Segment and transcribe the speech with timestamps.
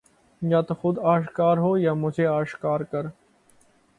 [0.41, 3.05] یا تو خود آشکار ہو یا مجھے آشکار کر